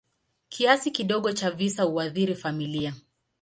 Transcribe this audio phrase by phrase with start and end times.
[0.49, 2.95] Kiasi kidogo cha visa huathiri familia.